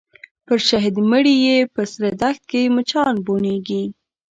[0.45, 3.83] پر شهید مړي یې په سره دښت کي مچان بوڼیږي